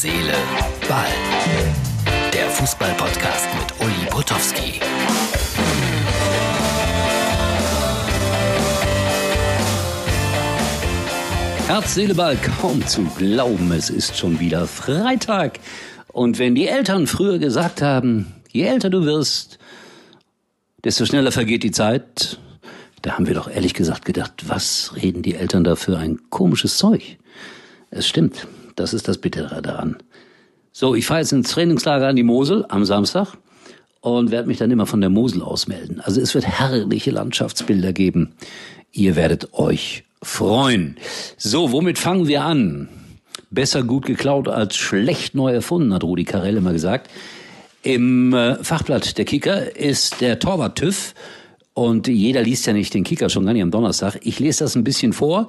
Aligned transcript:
Seele, 0.00 0.32
Ball. 0.88 1.08
Der 2.32 2.48
Fußball-Podcast 2.50 3.48
mit 3.58 3.84
Uli 3.84 4.06
Potowski. 4.08 4.78
Herz, 11.66 11.96
Seele, 11.96 12.14
Ball, 12.14 12.36
kaum 12.36 12.86
zu 12.86 13.06
glauben, 13.18 13.72
es 13.72 13.90
ist 13.90 14.16
schon 14.16 14.38
wieder 14.38 14.68
Freitag. 14.68 15.58
Und 16.12 16.38
wenn 16.38 16.54
die 16.54 16.68
Eltern 16.68 17.08
früher 17.08 17.40
gesagt 17.40 17.82
haben, 17.82 18.32
je 18.52 18.66
älter 18.66 18.90
du 18.90 19.04
wirst, 19.04 19.58
desto 20.84 21.06
schneller 21.06 21.32
vergeht 21.32 21.64
die 21.64 21.72
Zeit, 21.72 22.38
da 23.02 23.14
haben 23.14 23.26
wir 23.26 23.34
doch 23.34 23.50
ehrlich 23.50 23.74
gesagt 23.74 24.04
gedacht, 24.04 24.44
was 24.46 24.92
reden 24.94 25.22
die 25.22 25.34
Eltern 25.34 25.64
da 25.64 25.74
für 25.74 25.98
ein 25.98 26.20
komisches 26.30 26.76
Zeug? 26.76 27.18
Es 27.90 28.06
stimmt, 28.06 28.46
das 28.78 28.94
ist 28.94 29.08
das 29.08 29.18
Bittere 29.18 29.62
daran. 29.62 29.96
So, 30.72 30.94
ich 30.94 31.06
fahre 31.06 31.20
jetzt 31.20 31.32
ins 31.32 31.50
Trainingslager 31.50 32.06
an 32.06 32.16
die 32.16 32.22
Mosel 32.22 32.64
am 32.68 32.84
Samstag 32.84 33.36
und 34.00 34.30
werde 34.30 34.48
mich 34.48 34.58
dann 34.58 34.70
immer 34.70 34.86
von 34.86 35.00
der 35.00 35.10
Mosel 35.10 35.42
ausmelden. 35.42 36.00
Also 36.00 36.20
es 36.20 36.34
wird 36.34 36.46
herrliche 36.46 37.10
Landschaftsbilder 37.10 37.92
geben. 37.92 38.34
Ihr 38.92 39.16
werdet 39.16 39.54
euch 39.54 40.04
freuen. 40.22 40.96
So, 41.36 41.72
womit 41.72 41.98
fangen 41.98 42.28
wir 42.28 42.42
an? 42.44 42.88
Besser 43.50 43.82
gut 43.82 44.06
geklaut 44.06 44.48
als 44.48 44.76
schlecht 44.76 45.34
neu 45.34 45.52
erfunden, 45.52 45.94
hat 45.94 46.04
Rudi 46.04 46.24
Carell 46.24 46.56
immer 46.56 46.72
gesagt. 46.72 47.10
Im 47.82 48.34
äh, 48.34 48.62
Fachblatt 48.62 49.16
der 49.18 49.24
Kicker 49.24 49.76
ist 49.76 50.20
der 50.20 50.38
Torwart 50.38 50.76
TÜV 50.76 51.14
und 51.74 52.08
jeder 52.08 52.42
liest 52.42 52.66
ja 52.66 52.72
nicht 52.72 52.92
den 52.92 53.04
Kicker, 53.04 53.30
schon 53.30 53.46
gar 53.46 53.52
nicht 53.52 53.62
am 53.62 53.70
Donnerstag. 53.70 54.18
Ich 54.22 54.38
lese 54.38 54.64
das 54.64 54.74
ein 54.74 54.84
bisschen 54.84 55.12
vor 55.12 55.48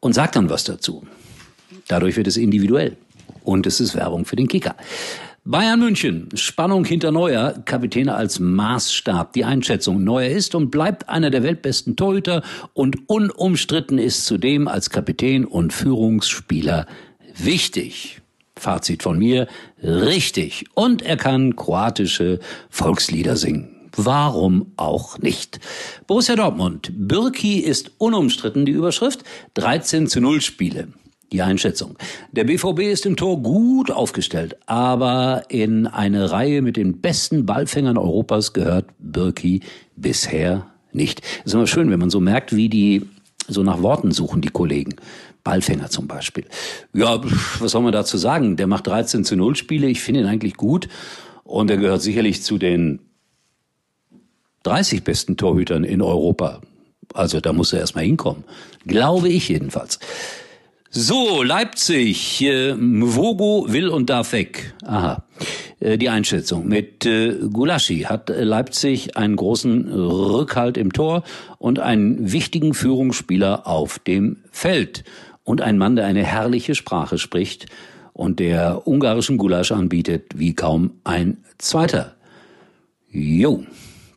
und 0.00 0.14
sage 0.14 0.32
dann 0.34 0.50
was 0.50 0.64
dazu. 0.64 1.06
Dadurch 1.88 2.16
wird 2.16 2.26
es 2.26 2.36
individuell. 2.36 2.96
Und 3.44 3.66
es 3.66 3.80
ist 3.80 3.94
Werbung 3.94 4.24
für 4.24 4.36
den 4.36 4.48
Kicker. 4.48 4.76
Bayern 5.44 5.80
München, 5.80 6.28
Spannung 6.34 6.84
hinter 6.84 7.10
Neuer, 7.10 7.54
Kapitäne 7.64 8.14
als 8.14 8.38
Maßstab. 8.38 9.32
Die 9.32 9.44
Einschätzung, 9.44 10.04
Neuer 10.04 10.30
ist 10.30 10.54
und 10.54 10.70
bleibt 10.70 11.08
einer 11.08 11.30
der 11.30 11.42
weltbesten 11.42 11.96
Torhüter 11.96 12.42
und 12.74 13.08
unumstritten 13.08 13.98
ist 13.98 14.24
zudem 14.24 14.68
als 14.68 14.90
Kapitän 14.90 15.44
und 15.44 15.72
Führungsspieler 15.72 16.86
wichtig. 17.36 18.20
Fazit 18.56 19.02
von 19.02 19.18
mir, 19.18 19.48
richtig. 19.82 20.66
Und 20.74 21.02
er 21.02 21.16
kann 21.16 21.56
kroatische 21.56 22.38
Volkslieder 22.70 23.36
singen. 23.36 23.90
Warum 23.96 24.72
auch 24.76 25.18
nicht? 25.18 25.58
Borussia 26.06 26.36
Dortmund. 26.36 26.92
Birki 26.94 27.58
ist 27.58 27.90
unumstritten 27.98 28.64
die 28.64 28.72
Überschrift. 28.72 29.24
13 29.54 30.06
zu 30.06 30.20
0 30.20 30.40
Spiele. 30.40 30.88
Die 31.32 31.42
Einschätzung. 31.42 31.96
Der 32.32 32.44
BVB 32.44 32.80
ist 32.80 33.06
im 33.06 33.16
Tor 33.16 33.42
gut 33.42 33.90
aufgestellt, 33.90 34.56
aber 34.66 35.44
in 35.48 35.86
eine 35.86 36.30
Reihe 36.30 36.60
mit 36.60 36.76
den 36.76 37.00
besten 37.00 37.46
Ballfängern 37.46 37.96
Europas 37.96 38.52
gehört 38.52 38.86
Birki 38.98 39.60
bisher 39.96 40.66
nicht. 40.92 41.22
Ist 41.44 41.54
immer 41.54 41.66
schön, 41.66 41.90
wenn 41.90 41.98
man 41.98 42.10
so 42.10 42.20
merkt, 42.20 42.54
wie 42.54 42.68
die 42.68 43.06
so 43.48 43.62
nach 43.62 43.82
Worten 43.82 44.12
suchen, 44.12 44.42
die 44.42 44.50
Kollegen. 44.50 44.94
Ballfänger 45.42 45.90
zum 45.90 46.06
Beispiel. 46.06 46.44
Ja, 46.92 47.20
was 47.58 47.72
soll 47.72 47.82
man 47.82 47.92
dazu 47.92 48.16
sagen? 48.16 48.56
Der 48.56 48.66
macht 48.66 48.86
13 48.86 49.24
zu 49.24 49.34
0 49.34 49.56
Spiele. 49.56 49.88
Ich 49.88 50.02
finde 50.02 50.20
ihn 50.20 50.26
eigentlich 50.26 50.54
gut. 50.54 50.88
Und 51.44 51.70
er 51.70 51.78
gehört 51.78 52.02
sicherlich 52.02 52.42
zu 52.42 52.58
den 52.58 53.00
30 54.62 55.02
besten 55.02 55.36
Torhütern 55.36 55.82
in 55.82 56.00
Europa. 56.00 56.60
Also 57.14 57.40
da 57.40 57.52
muss 57.52 57.72
er 57.72 57.80
erstmal 57.80 58.04
hinkommen. 58.04 58.44
Glaube 58.86 59.28
ich 59.28 59.48
jedenfalls. 59.48 59.98
So, 60.94 61.42
Leipzig. 61.42 62.42
Äh, 62.42 62.74
Mvogo 62.74 63.64
will 63.72 63.88
und 63.88 64.10
darf 64.10 64.32
weg. 64.32 64.74
Aha. 64.84 65.24
Äh, 65.80 65.96
die 65.96 66.10
Einschätzung. 66.10 66.68
Mit 66.68 67.06
äh, 67.06 67.38
Gulaschi 67.50 68.00
hat 68.00 68.28
Leipzig 68.28 69.16
einen 69.16 69.36
großen 69.36 69.90
Rückhalt 69.90 70.76
im 70.76 70.92
Tor 70.92 71.22
und 71.56 71.78
einen 71.78 72.30
wichtigen 72.30 72.74
Führungsspieler 72.74 73.66
auf 73.66 74.00
dem 74.00 74.44
Feld. 74.50 75.04
Und 75.44 75.62
ein 75.62 75.78
Mann, 75.78 75.96
der 75.96 76.04
eine 76.04 76.24
herrliche 76.24 76.74
Sprache 76.74 77.16
spricht 77.16 77.68
und 78.12 78.38
der 78.38 78.86
ungarischen 78.86 79.38
Gulasch 79.38 79.72
anbietet 79.72 80.32
wie 80.38 80.54
kaum 80.54 81.00
ein 81.04 81.38
zweiter. 81.56 82.16
Jo. 83.10 83.64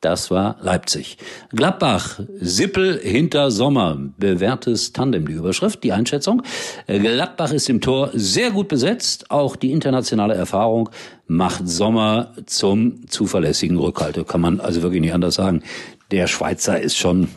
Das 0.00 0.30
war 0.30 0.56
Leipzig. 0.60 1.18
Gladbach, 1.50 2.20
Sippel 2.38 3.00
hinter 3.02 3.50
Sommer. 3.50 3.98
Bewährtes 4.16 4.92
Tandem, 4.92 5.26
die 5.26 5.32
Überschrift, 5.32 5.82
die 5.82 5.92
Einschätzung. 5.92 6.42
Gladbach 6.86 7.50
ist 7.50 7.68
im 7.68 7.80
Tor 7.80 8.10
sehr 8.14 8.52
gut 8.52 8.68
besetzt. 8.68 9.32
Auch 9.32 9.56
die 9.56 9.72
internationale 9.72 10.34
Erfahrung 10.34 10.88
macht 11.26 11.68
Sommer 11.68 12.32
zum 12.46 13.08
zuverlässigen 13.08 13.76
Rückhalter. 13.76 14.22
Kann 14.22 14.40
man 14.40 14.60
also 14.60 14.82
wirklich 14.82 15.00
nicht 15.00 15.14
anders 15.14 15.34
sagen. 15.34 15.64
Der 16.12 16.28
Schweizer 16.28 16.80
ist 16.80 16.96
schon 16.96 17.28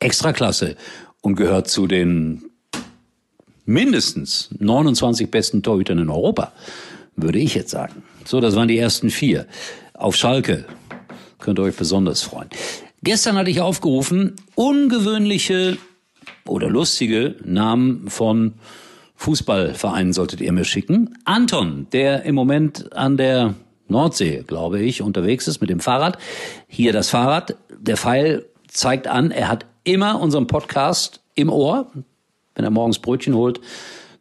extraklasse 0.00 0.76
und 1.22 1.36
gehört 1.36 1.68
zu 1.68 1.86
den 1.86 2.44
mindestens 3.64 4.50
29 4.58 5.30
besten 5.30 5.62
Torhütern 5.62 5.98
in 5.98 6.10
Europa, 6.10 6.52
würde 7.16 7.38
ich 7.38 7.54
jetzt 7.54 7.70
sagen. 7.70 8.02
So, 8.26 8.40
das 8.40 8.54
waren 8.54 8.68
die 8.68 8.78
ersten 8.78 9.08
vier. 9.08 9.46
Auf 9.94 10.14
Schalke 10.16 10.66
Könnt 11.44 11.58
ihr 11.58 11.64
euch 11.64 11.76
besonders 11.76 12.22
freuen. 12.22 12.48
Gestern 13.02 13.36
hatte 13.36 13.50
ich 13.50 13.60
aufgerufen, 13.60 14.34
ungewöhnliche 14.54 15.76
oder 16.46 16.70
lustige 16.70 17.36
Namen 17.44 18.08
von 18.08 18.54
Fußballvereinen 19.16 20.14
solltet 20.14 20.40
ihr 20.40 20.52
mir 20.52 20.64
schicken. 20.64 21.18
Anton, 21.26 21.86
der 21.92 22.22
im 22.22 22.34
Moment 22.34 22.96
an 22.96 23.18
der 23.18 23.52
Nordsee, 23.88 24.42
glaube 24.46 24.80
ich, 24.80 25.02
unterwegs 25.02 25.46
ist 25.46 25.60
mit 25.60 25.68
dem 25.68 25.80
Fahrrad. 25.80 26.16
Hier 26.66 26.94
das 26.94 27.10
Fahrrad. 27.10 27.56
Der 27.78 27.98
Pfeil 27.98 28.46
zeigt 28.66 29.06
an, 29.06 29.30
er 29.30 29.48
hat 29.48 29.66
immer 29.84 30.22
unseren 30.22 30.46
Podcast 30.46 31.20
im 31.34 31.50
Ohr. 31.50 31.90
Wenn 32.54 32.64
er 32.64 32.70
morgens 32.70 33.00
Brötchen 33.00 33.34
holt, 33.34 33.60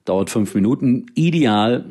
dauert 0.04 0.30
fünf 0.30 0.54
Minuten. 0.56 1.06
Ideal, 1.16 1.86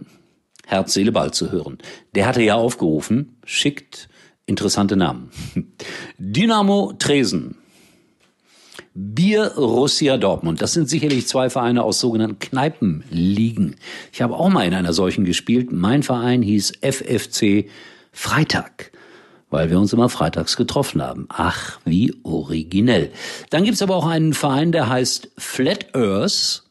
Herz, 0.66 0.92
Seele, 0.92 1.10
Ball 1.10 1.32
zu 1.32 1.50
hören. 1.50 1.78
Der 2.14 2.26
hatte 2.26 2.42
ja 2.42 2.56
aufgerufen, 2.56 3.38
schickt 3.46 4.10
Interessante 4.52 4.98
Namen. 4.98 5.30
Dynamo 6.18 6.92
Tresen. 6.98 7.56
Bier 8.92 9.52
Russia 9.56 10.18
Dortmund. 10.18 10.60
Das 10.60 10.74
sind 10.74 10.90
sicherlich 10.90 11.26
zwei 11.26 11.48
Vereine 11.48 11.82
aus 11.82 12.00
sogenannten 12.00 12.38
Kneipenligen. 12.38 13.76
Ich 14.12 14.20
habe 14.20 14.36
auch 14.36 14.50
mal 14.50 14.66
in 14.66 14.74
einer 14.74 14.92
solchen 14.92 15.24
gespielt. 15.24 15.72
Mein 15.72 16.02
Verein 16.02 16.42
hieß 16.42 16.72
FFC 16.82 17.70
Freitag, 18.12 18.92
weil 19.48 19.70
wir 19.70 19.80
uns 19.80 19.94
immer 19.94 20.10
freitags 20.10 20.58
getroffen 20.58 21.00
haben. 21.00 21.24
Ach, 21.30 21.80
wie 21.86 22.14
originell. 22.22 23.10
Dann 23.48 23.64
gibt's 23.64 23.80
aber 23.80 23.96
auch 23.96 24.06
einen 24.06 24.34
Verein, 24.34 24.70
der 24.70 24.90
heißt 24.90 25.30
Flat 25.38 25.94
Earth. 25.96 26.64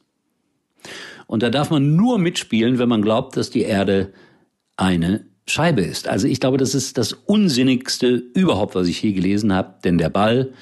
Und 1.26 1.42
da 1.42 1.50
darf 1.50 1.72
man 1.72 1.96
nur 1.96 2.20
mitspielen, 2.20 2.78
wenn 2.78 2.90
man 2.90 3.02
glaubt, 3.02 3.38
dass 3.38 3.50
die 3.50 3.64
Erde 3.64 4.14
eine 4.78 5.31
Scheibe 5.48 5.82
ist. 5.82 6.08
Also 6.08 6.28
ich 6.28 6.40
glaube, 6.40 6.58
das 6.58 6.76
ist 6.76 6.98
das 6.98 7.14
Unsinnigste 7.14 8.24
überhaupt, 8.34 8.76
was 8.76 8.88
ich 8.88 9.02
je 9.02 9.14
gelesen 9.14 9.54
habe, 9.54 9.76
denn 9.84 9.98
der 9.98 10.10
Ball 10.10 10.54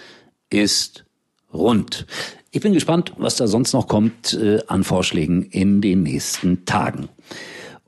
ist 0.49 1.05
rund. 1.53 2.05
Ich 2.51 2.61
bin 2.61 2.73
gespannt, 2.73 3.13
was 3.17 3.35
da 3.35 3.47
sonst 3.47 3.73
noch 3.73 3.87
kommt 3.87 4.33
äh, 4.33 4.59
an 4.67 4.83
Vorschlägen 4.83 5.43
in 5.43 5.81
den 5.81 6.03
nächsten 6.03 6.65
Tagen. 6.65 7.09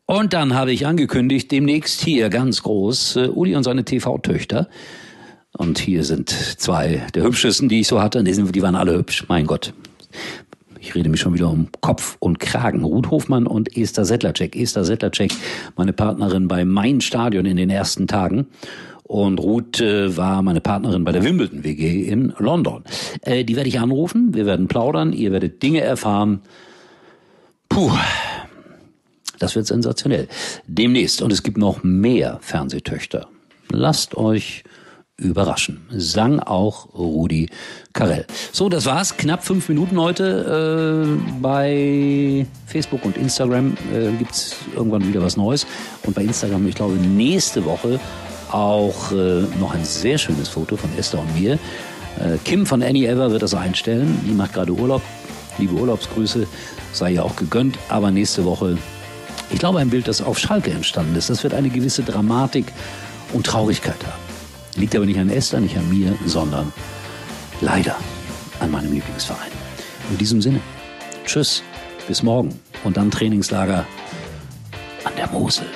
Und 0.05 0.33
dann 0.33 0.53
habe 0.53 0.71
ich 0.71 0.85
angekündigt, 0.85 1.51
demnächst 1.51 2.01
hier 2.01 2.29
ganz 2.29 2.63
groß 2.63 3.15
äh, 3.15 3.27
Uli 3.29 3.55
und 3.55 3.63
seine 3.63 3.85
TV-Töchter. 3.85 4.69
Und 5.57 5.79
hier 5.79 6.03
sind 6.03 6.29
zwei 6.29 7.07
der 7.15 7.23
hübschesten, 7.23 7.69
die 7.69 7.81
ich 7.81 7.87
so 7.87 8.01
hatte. 8.01 8.23
Die 8.23 8.61
waren 8.61 8.75
alle 8.75 8.97
hübsch, 8.97 9.25
mein 9.27 9.47
Gott. 9.47 9.73
Ich 10.81 10.95
rede 10.95 11.09
mich 11.09 11.19
schon 11.19 11.35
wieder 11.35 11.49
um 11.49 11.67
Kopf 11.79 12.17
und 12.19 12.39
Kragen. 12.39 12.83
Ruth 12.83 13.11
Hofmann 13.11 13.45
und 13.45 13.77
Esther 13.77 14.03
Settlercheck. 14.03 14.55
Esther 14.55 14.83
Settlercheck, 14.83 15.31
meine 15.77 15.93
Partnerin 15.93 16.47
bei 16.47 16.65
Mein 16.65 17.01
Stadion 17.01 17.45
in 17.45 17.55
den 17.55 17.69
ersten 17.69 18.07
Tagen. 18.07 18.47
Und 19.03 19.39
Ruth 19.39 19.79
äh, 19.79 20.17
war 20.17 20.41
meine 20.41 20.59
Partnerin 20.59 21.03
bei 21.03 21.11
der 21.11 21.23
Wimbledon 21.23 21.63
WG 21.63 22.07
in 22.07 22.33
London. 22.39 22.83
Äh, 23.21 23.43
die 23.43 23.55
werde 23.55 23.69
ich 23.69 23.79
anrufen, 23.79 24.33
wir 24.33 24.47
werden 24.47 24.67
plaudern, 24.67 25.13
ihr 25.13 25.31
werdet 25.31 25.61
Dinge 25.61 25.81
erfahren. 25.81 26.41
Puh, 27.69 27.91
das 29.37 29.55
wird 29.55 29.67
sensationell. 29.67 30.27
Demnächst. 30.65 31.21
Und 31.21 31.31
es 31.31 31.43
gibt 31.43 31.57
noch 31.57 31.83
mehr 31.83 32.39
Fernsehtöchter. 32.41 33.27
Lasst 33.69 34.17
euch 34.17 34.63
überraschen. 35.21 35.81
Sang 35.91 36.39
auch 36.39 36.93
Rudi 36.93 37.49
Carell. 37.93 38.25
So, 38.51 38.69
das 38.69 38.85
war's. 38.85 39.15
Knapp 39.17 39.43
fünf 39.43 39.69
Minuten 39.69 39.99
heute. 39.99 41.07
Äh, 41.07 41.39
bei 41.41 42.45
Facebook 42.65 43.05
und 43.05 43.17
Instagram 43.17 43.77
äh, 43.93 44.11
gibt's 44.17 44.55
irgendwann 44.75 45.07
wieder 45.07 45.21
was 45.21 45.37
Neues. 45.37 45.65
Und 46.03 46.15
bei 46.15 46.23
Instagram, 46.23 46.67
ich 46.67 46.75
glaube, 46.75 46.95
nächste 46.95 47.63
Woche 47.65 47.99
auch 48.51 49.11
äh, 49.11 49.43
noch 49.59 49.73
ein 49.73 49.85
sehr 49.85 50.17
schönes 50.17 50.49
Foto 50.49 50.75
von 50.75 50.89
Esther 50.97 51.19
und 51.19 51.39
mir. 51.39 51.53
Äh, 51.53 52.37
Kim 52.43 52.65
von 52.65 52.83
Annie 52.83 53.07
Ever 53.07 53.31
wird 53.31 53.43
das 53.43 53.53
einstellen. 53.53 54.19
Die 54.27 54.33
macht 54.33 54.53
gerade 54.53 54.73
Urlaub. 54.73 55.01
Liebe 55.57 55.73
Urlaubsgrüße, 55.75 56.47
sei 56.91 57.11
ja 57.11 57.23
auch 57.23 57.35
gegönnt. 57.35 57.77
Aber 57.89 58.11
nächste 58.11 58.45
Woche 58.45 58.77
Ich 59.51 59.59
glaube, 59.59 59.79
ein 59.79 59.89
Bild, 59.89 60.07
das 60.07 60.21
auf 60.21 60.39
Schalke 60.39 60.71
entstanden 60.71 61.15
ist, 61.15 61.29
das 61.29 61.43
wird 61.43 61.53
eine 61.53 61.69
gewisse 61.69 62.03
Dramatik 62.03 62.71
und 63.33 63.45
Traurigkeit 63.45 63.97
haben. 64.05 64.20
Liegt 64.75 64.95
aber 64.95 65.05
nicht 65.05 65.19
an 65.19 65.29
Esther, 65.29 65.59
nicht 65.59 65.77
an 65.77 65.89
mir, 65.89 66.17
sondern 66.25 66.71
leider 67.59 67.97
an 68.59 68.71
meinem 68.71 68.93
Lieblingsverein. 68.93 69.51
In 70.09 70.17
diesem 70.17 70.41
Sinne, 70.41 70.61
tschüss, 71.25 71.63
bis 72.07 72.23
morgen 72.23 72.59
und 72.83 72.97
dann 72.97 73.11
Trainingslager 73.11 73.85
an 75.03 75.13
der 75.17 75.27
Mosel. 75.27 75.67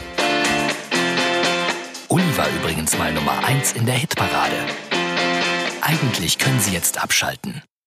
Uli 2.10 2.38
war 2.38 2.48
übrigens 2.62 2.98
mal 2.98 3.14
Nummer 3.14 3.44
1 3.46 3.74
in 3.74 3.86
der 3.86 3.96
Hitparade. 3.96 4.56
Eigentlich 5.82 6.38
können 6.38 6.60
Sie 6.60 6.72
jetzt 6.72 7.02
abschalten. 7.02 7.62